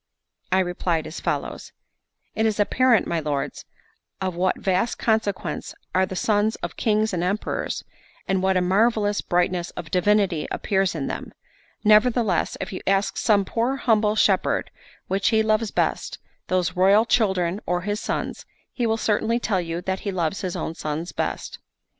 [0.51, 1.73] I replied as follows:
[2.33, 3.65] "It is apparent, my lords,
[4.19, 7.83] of what vast consequence are the sons of kings and emperors,
[8.27, 11.33] and what a marvellous brightness of divinity appears in them;
[11.83, 14.71] nevertheless, if you ask some poor humble shepherd
[15.07, 19.81] which he loves best, those royal children or his sons, he will certainly tell you
[19.83, 21.59] that he loves his own sons best.